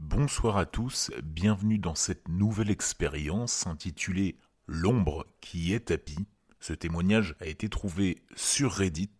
[0.00, 6.26] Bonsoir à tous, bienvenue dans cette nouvelle expérience intitulée L'ombre qui est tapis.
[6.58, 9.10] Ce témoignage a été trouvé sur Reddit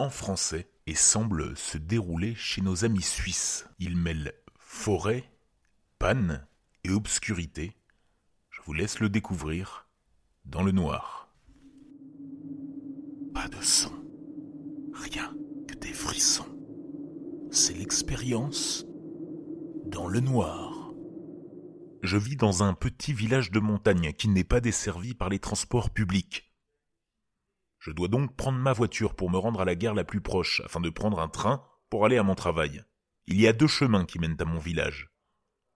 [0.00, 3.66] en français et semble se dérouler chez nos amis suisses.
[3.78, 5.30] Il mêle forêt,
[6.00, 6.44] panne
[6.82, 7.76] et obscurité.
[8.50, 9.86] Je vous laisse le découvrir
[10.46, 11.32] dans le noir.
[13.32, 13.92] Pas de son,
[14.94, 15.32] rien
[15.68, 16.58] que des frissons.
[17.52, 18.84] C'est l'expérience
[20.02, 20.92] le noir.
[22.02, 25.90] Je vis dans un petit village de montagne qui n'est pas desservi par les transports
[25.90, 26.52] publics.
[27.78, 30.60] Je dois donc prendre ma voiture pour me rendre à la gare la plus proche
[30.64, 32.82] afin de prendre un train pour aller à mon travail.
[33.26, 35.10] Il y a deux chemins qui mènent à mon village.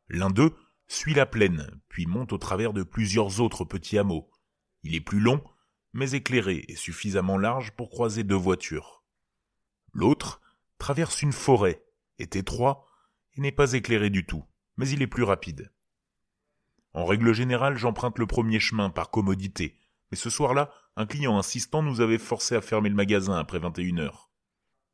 [0.09, 0.55] L'un d'eux
[0.89, 4.31] suit la plaine, puis monte au travers de plusieurs autres petits hameaux.
[4.83, 5.43] Il est plus long,
[5.93, 9.05] mais éclairé et suffisamment large pour croiser deux voitures.
[9.93, 10.41] L'autre
[10.79, 11.85] traverse une forêt,
[12.19, 12.88] est étroit
[13.39, 14.45] n'est pas éclairé du tout,
[14.77, 15.73] mais il est plus rapide.
[16.95, 19.79] En règle générale, j'emprunte le premier chemin par commodité,
[20.11, 23.99] mais ce soir-là, un client insistant nous avait forcé à fermer le magasin après 21
[23.99, 24.31] heures.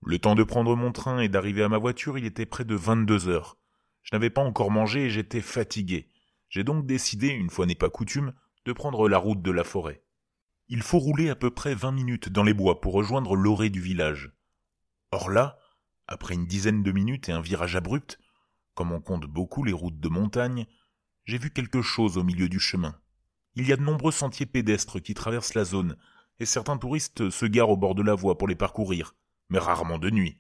[0.05, 2.75] Le temps de prendre mon train et d'arriver à ma voiture, il était près de
[2.75, 3.56] 22 heures.
[4.03, 6.08] Je n'avais pas encore mangé et j'étais fatigué.
[6.51, 8.34] J'ai donc décidé, une fois n'est pas coutume,
[8.67, 10.03] de prendre la route de la forêt.
[10.69, 13.81] Il faut rouler à peu près 20 minutes dans les bois pour rejoindre l'orée du
[13.81, 14.33] village.
[15.11, 15.58] Or là,
[16.06, 18.19] après une dizaine de minutes et un virage abrupt,
[18.75, 20.67] comme on compte beaucoup les routes de montagne,
[21.25, 22.98] j'ai vu quelque chose au milieu du chemin.
[23.55, 25.97] Il y a de nombreux sentiers pédestres qui traversent la zone,
[26.41, 29.14] et certains touristes se garent au bord de la voie pour les parcourir,
[29.48, 30.39] mais rarement de nuit,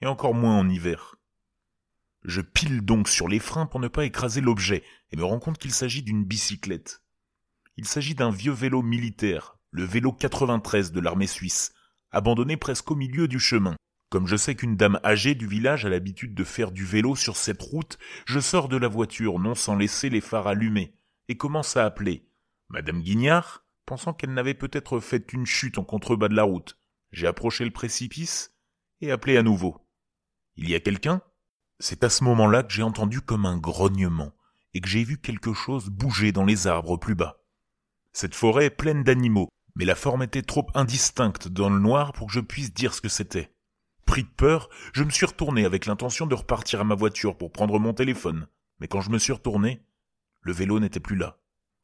[0.00, 1.16] et encore moins en hiver.
[2.24, 5.58] Je pile donc sur les freins pour ne pas écraser l'objet, et me rends compte
[5.58, 7.02] qu'il s'agit d'une bicyclette.
[7.76, 11.72] Il s'agit d'un vieux vélo militaire, le vélo 93 de l'armée suisse,
[12.12, 13.74] abandonné presque au milieu du chemin.
[14.12, 17.34] Comme je sais qu'une dame âgée du village a l'habitude de faire du vélo sur
[17.34, 17.96] cette route,
[18.26, 20.94] je sors de la voiture, non sans laisser les phares allumés,
[21.28, 22.28] et commence à appeler.
[22.68, 26.78] Madame Guignard, pensant qu'elle n'avait peut-être fait une chute en contrebas de la route,
[27.10, 28.54] j'ai approché le précipice
[29.00, 29.78] et appelé à nouveau.
[30.56, 31.22] Il y a quelqu'un?
[31.78, 34.34] C'est à ce moment-là que j'ai entendu comme un grognement,
[34.74, 37.42] et que j'ai vu quelque chose bouger dans les arbres plus bas.
[38.12, 42.26] Cette forêt est pleine d'animaux, mais la forme était trop indistincte dans le noir pour
[42.26, 43.51] que je puisse dire ce que c'était.
[44.12, 47.50] Pris de peur, je me suis retourné avec l'intention de repartir à ma voiture pour
[47.50, 48.46] prendre mon téléphone.
[48.78, 49.86] Mais quand je me suis retourné,
[50.42, 51.38] le vélo n'était plus là.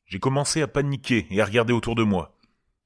[0.05, 2.37] J'ai commencé à paniquer et à regarder autour de moi.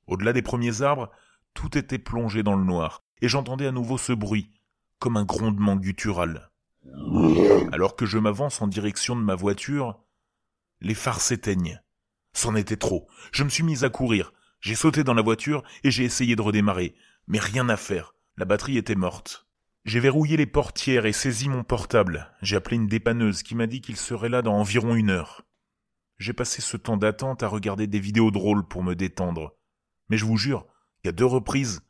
[0.06, 1.10] Au-delà des premiers arbres,
[1.54, 4.48] tout était plongé dans le noir, et j'entendais à nouveau ce bruit,
[5.00, 6.52] comme un grondement guttural.
[7.72, 9.98] Alors que je m'avance en direction de ma voiture,
[10.80, 11.82] les phares s'éteignent.
[12.32, 13.08] C'en était trop.
[13.32, 14.32] Je me suis mis à courir.
[14.60, 16.94] J'ai sauté dans la voiture et j'ai essayé de redémarrer.
[17.26, 18.14] Mais rien à faire.
[18.38, 19.46] La batterie était morte.
[19.84, 22.32] J'ai verrouillé les portières et saisi mon portable.
[22.40, 25.44] J'ai appelé une dépanneuse qui m'a dit qu'il serait là dans environ une heure.
[26.18, 29.54] J'ai passé ce temps d'attente à regarder des vidéos drôles pour me détendre.
[30.08, 30.66] Mais je vous jure,
[31.04, 31.82] a deux reprises,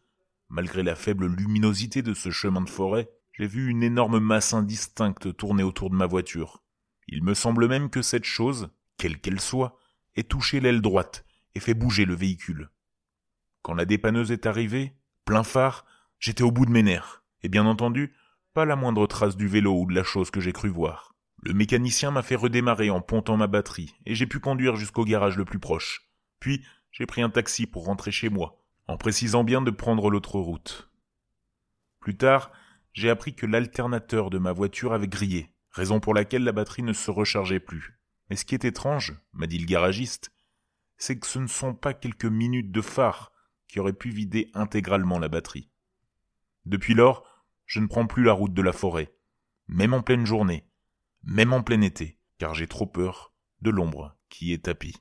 [0.49, 5.37] malgré la faible luminosité de ce chemin de forêt, j'ai vu une énorme masse indistincte
[5.37, 6.63] tourner autour de ma voiture.
[7.07, 9.79] Il me semble même que cette chose, quelle qu'elle soit,
[10.17, 11.25] ait touché l'aile droite
[11.55, 12.71] et fait bouger le véhicule.
[13.63, 15.85] Quand la dépanneuse est arrivée, plein phare,
[16.23, 18.15] J'étais au bout de mes nerfs, et bien entendu,
[18.55, 21.17] pas la moindre trace du vélo ou de la chose que j'ai cru voir.
[21.43, 25.37] Le mécanicien m'a fait redémarrer en pontant ma batterie, et j'ai pu conduire jusqu'au garage
[25.37, 26.09] le plus proche.
[26.39, 30.39] Puis, j'ai pris un taxi pour rentrer chez moi, en précisant bien de prendre l'autre
[30.39, 30.89] route.
[31.99, 32.53] Plus tard,
[32.93, 36.93] j'ai appris que l'alternateur de ma voiture avait grillé, raison pour laquelle la batterie ne
[36.93, 37.99] se rechargeait plus.
[38.31, 40.31] Mais ce qui est étrange, m'a dit le garagiste,
[40.99, 43.33] c'est que ce ne sont pas quelques minutes de phare
[43.67, 45.72] qui auraient pu vider intégralement la batterie.
[46.65, 47.27] Depuis lors,
[47.67, 49.15] je ne prends plus la route de la forêt,
[49.67, 50.69] même en pleine journée,
[51.23, 54.97] même en plein été, car j'ai trop peur de l'ombre qui est tapis.